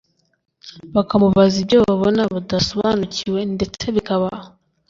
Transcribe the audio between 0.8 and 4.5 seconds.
bakamubaza ibyo babona badasobanukiwe, ndetse bikaba